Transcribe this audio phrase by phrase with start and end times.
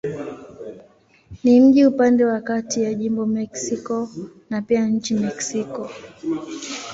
[1.43, 4.09] Ni mji upande wa kati ya jimbo Mexico
[4.49, 5.89] na pia nchi Mexiko.